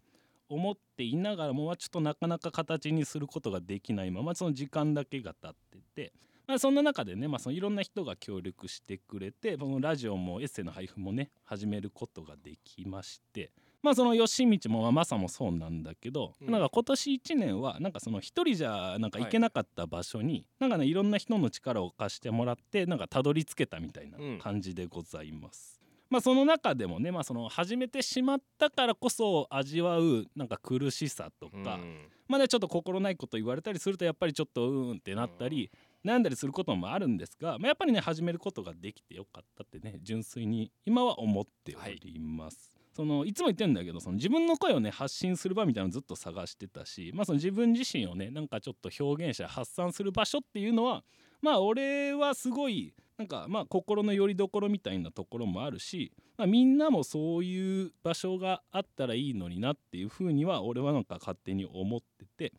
[0.48, 6.12] 思っていながらもまあちょっとなかなか形にすることができないままその時間だけが経ってて。
[6.46, 13.50] まあ、そんな中でね、まあ、そのいろんな人が協力してくれてこのラジオもエッセイの配布もね始めることができまして
[13.86, 16.50] まあその吉道もまあマサもそうなんだけど、うん。
[16.50, 24.38] なんか今年1年はなんかその一人じゃなんか行けなかった場所に、なんかねいろんな人の力を貸してもらってなんかたどり着けたみたいなうん。
[24.40, 25.80] 感じでございます。
[26.10, 32.08] まあその中でもね、まあ、その始めてしまったからこそ味わうなんか苦しさとか、うん。
[32.26, 35.70] まあねちょっと心ないこと言われたりするとやっぱりちょっとうーんってなったり、
[36.06, 42.72] 悩んだりすることもあるんですが、まあ、やっぱりね始めることができてよかったってね純粋に今は思っております。
[42.94, 51.04] そのいつも言ってるんだけどその自分の声をね発信する場みたいなのずっと探してたし、まあ、その自分自身をねなんかちょっと表現して発散する場所っていうのは
[51.42, 62.54] まあ俺はすごいなんかまあ心の拠り所みたいなところもあるし、まあ、みんなもそういう場所があったらいいのになっていうふうには俺はなんか勝手に思ってて。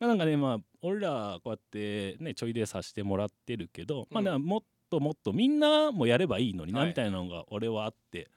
[0.00, 6.88] まあ、なんかねまあ俺らこうやってねちょいでさせてもらってるけど、まあねもっともっとみんなもやればいいのになはい。
[6.88, 8.28] みたいなのが俺はあって、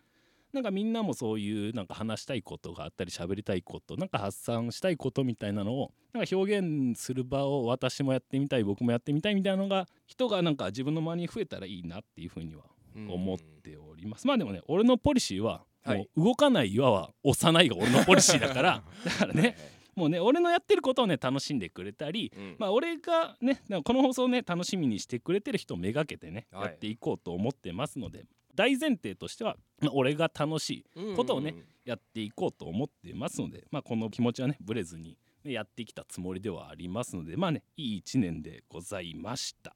[0.53, 12.63] なんかみんなもそういうなんか話したいことがあったり喋りたいことなんか発散したいことみたいなのをなんか表現する場を私もやってみたい僕もやってみたいみたいなのが人がなんか自分の周りに増えたらいいなっていうふうには
[12.95, 15.97] 思っております、まあでもね俺のポリシーははい。
[15.97, 19.57] もう動かない岩は押さないが俺のポリシーだから だからね
[19.95, 22.55] もうね俺のやってることをね楽しんでくれたりうん。
[22.57, 26.63] まあ俺がねこの放送をね楽しみにしてくれてる人をめがけてね、はい。
[26.65, 28.25] やっていこうと思ってますので
[28.55, 39.75] 大前提としては、まあ俺が楽しいことをねやっていこうと思ってますので、まあ、この気持ちはねぶれずに、ね、やってきたつもりではありますのでまあねいい一年でございました。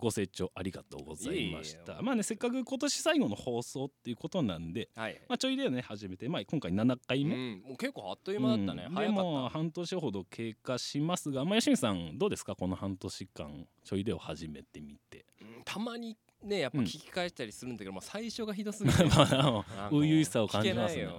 [0.00, 2.00] ご清聴ありがとうございました。
[2.02, 7.34] まあねせっかく今年最後の放送っていうことなんで、はいまあ、ちょいでね始めて、まあ、今回7回目。
[7.34, 12.56] うんもう結構あっという間だったねうん早かでも半年ほど経過しますが、まあ、吉見さんどうですか？
[12.56, 15.26] この半年間ちょいでを始めてみて。
[15.40, 16.84] うんたまにねやっぱうん。
[16.84, 19.08] 聞き返したりするんだけどもう最初がひどすぎて。
[19.08, 21.02] 初々しさを感じますね。
[21.02, 21.16] ねうん。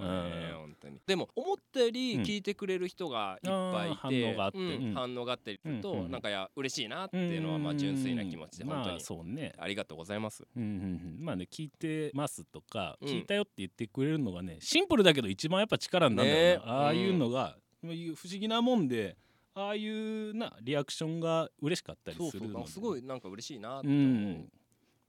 [0.58, 0.98] 本当に。
[1.06, 2.22] でも思ったよりうん。
[2.22, 4.58] 聞いてくれる人がいっぱいいて、あー反応があって。
[4.58, 4.94] うんうん。
[4.94, 9.52] 反応があったりすると、うんうんなんかいや嬉しいなっていうのはまあ純粋な気持ちでうんまあ本当にそうね。
[9.58, 10.44] ありがとうございます。
[10.56, 11.24] うんうんうん。
[11.24, 13.08] まあね聞いてますとか、うん。
[13.08, 16.72] 聞いたよって言ってくれるのがねシンプルだけど一番やっぱ力になるんだよな、ね。
[16.72, 19.16] ああいうのが、不思議なもんで
[19.54, 22.40] ああいうなリアクションが嬉しかったりそうそう。
[22.40, 23.90] するのでなんかすごいなんか嬉しいなってう。
[23.90, 24.48] 思う。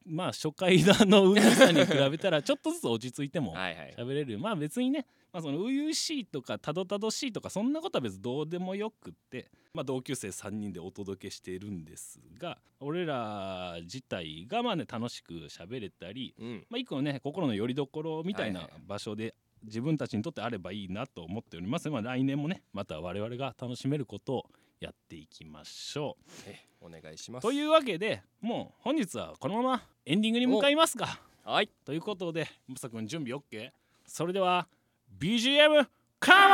[0.10, 3.96] んまあ初回だのうるさに比べたらちょっとずつ落ち着いても はいはい。
[3.98, 16.66] 喋れるまあ別にね、まあ、その初々しいとかたどたどしいとかそんなことは別にどうでもよくって、まあ、同級生3人でお届けしているんですが俺ら自体がまあね楽しく喋れたり、うん。
[16.70, 24.46] まあ、一個のね心の拠り所みたいなはいはい場所で自分たちにとってあればいいなと思っております、まあ、来年もねまた我々が楽しめることを
[24.84, 27.48] やっていきましょえお願いします。
[27.48, 31.70] うというわけでもう本日はこのままエンディングに向かいますかはい。
[31.86, 33.70] ということでムサ君準備 OK
[34.06, 34.68] それでは
[35.18, 35.88] BGM
[36.20, 36.54] カモ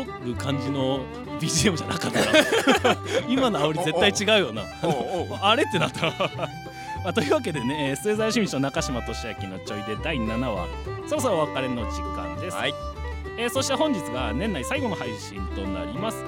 [0.00, 0.04] ン！
[0.04, 1.04] 煽る感じの
[1.38, 2.96] BGM じゃなかったな。
[3.30, 4.64] 今の煽り絶対違うよな。
[5.40, 6.10] あれってなった
[7.04, 10.66] まあ、というわけでね、えー末澤清水と中島俊明のちょいで第7話
[11.06, 12.74] そろそろお別れの時間です、はい。
[13.38, 16.24] えーそして本日が年内最後の配信となります。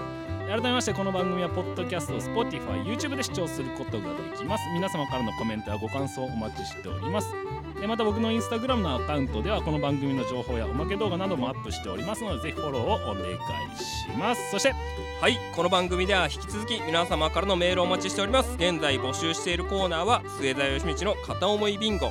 [0.46, 4.64] 改めましてこの番組はポッドキャスト Spotify、YouTube で視聴することができます。
[4.74, 7.34] 皆様からのコメントやご感想お待ちしております
[7.82, 13.34] えまた僕のインスタグラムのアカウントではこの番組の情報やおまけ動画などもアップしておりますのでぜひフォローをお願い
[13.76, 14.50] します。
[14.50, 14.74] そして
[15.20, 18.54] はいこの番組では引き続き皆様からのメールをお待ちしております。
[18.56, 22.10] 現在募集しているコーナーは末澤義道の片思いビンゴ。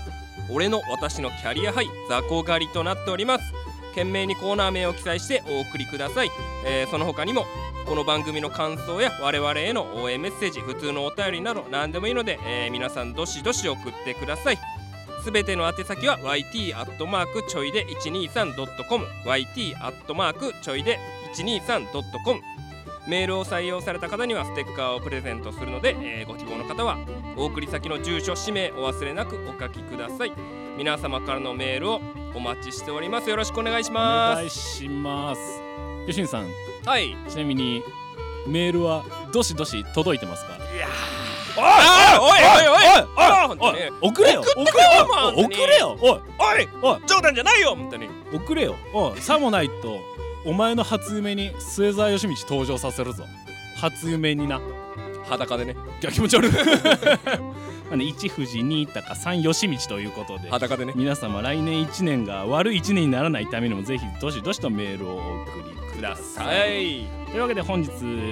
[0.51, 3.53] 俺の私のキャリアハイ雑魚狩りとなっております。
[3.89, 6.29] 懸命にコーナー名を記載してお送りください、
[6.65, 7.45] えーその他にも
[7.85, 14.57] この番組の感想や我々への応援メッセージ普通のお便りなど何でもいいので、えー皆さんどしどし送ってください。
[15.25, 20.99] すべての宛先は YT アットマークちょいで 123.com YT アットマークちょいで
[21.35, 22.39] 123.com
[23.07, 26.99] メールを採用された方にはステッカーをプレゼントするので、えーご希望の方は
[27.37, 30.31] お送り先の住所氏名お忘れなくお書きください。
[30.77, 32.01] 皆様からのメールを
[32.35, 33.29] お待ちしております。
[33.29, 35.41] よろしくお願いしおま願いします。
[36.07, 36.47] 吉見さん。
[36.83, 37.15] すはい。
[37.27, 37.83] ちなみに
[38.47, 40.53] メールはどしどし届いてますか？
[41.57, 42.54] おいおいおいおい
[43.59, 44.41] おいおい送れよ。
[44.41, 45.45] 送れよ本当に。
[45.45, 45.97] 送れよ。
[45.99, 47.01] おいおいおい。
[47.07, 48.09] 冗談じゃないよ本当に。
[48.33, 48.75] 送れよ。
[48.93, 49.99] おいさもないと
[50.45, 53.25] お前の初夢に末澤義道登場させるぞ。
[53.77, 54.61] 初夢にな。
[55.23, 55.75] 裸でね。
[56.01, 56.51] いや気持ち悪い。
[57.89, 60.93] なんで1富士2鷹3義道ということで裸でね。
[60.95, 66.45] 皆様来年1年が悪い1年にならないためにもぜひどしどしとメールをお送りください。
[66.45, 67.25] はい。
[67.31, 67.89] というわけで本日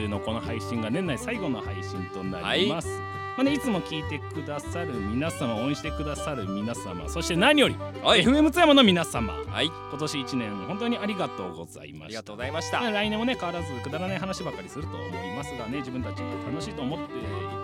[0.08, 2.88] のこの配信が年内最後の配信となります、
[3.36, 8.24] まあね、いつも聞いてくださる皆様応援してくださる皆様そして何よりはい。
[8.24, 9.66] FM 津山の皆様はい。
[9.68, 12.06] 今年1年本当にありがとうございました。
[12.06, 12.80] ありがとうございました。
[12.82, 17.08] まあ来年もね変わらずくだらない話ばかりすると思いますがね自分たちが楽しいと思ってい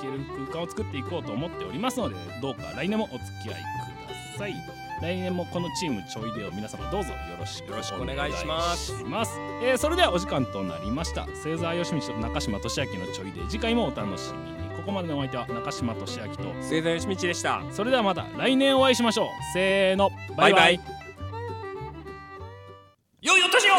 [0.01, 4.53] ける空間を作っていこうと思っておりますのでどうか来年もお付き合いください
[5.01, 8.91] 来年もこのチームちょいでを皆様どうぞよろしくお願いします。
[8.91, 9.39] お願いします。
[9.63, 11.23] えーそれではお時間となりました。
[11.25, 17.61] 星座義道と中島俊明のちょいで次回もお楽しみにここまでのお相手は中島俊明と末澤義道でした。
[17.71, 19.27] それではまた来年お会いしましょう。
[19.53, 20.09] せーの。
[20.37, 20.53] バイバイ。
[20.53, 20.99] バイバイ。
[23.21, 23.73] 良いお年を